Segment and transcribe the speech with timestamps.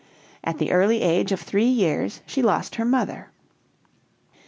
[0.43, 3.29] At the early age of three years she lost her mother.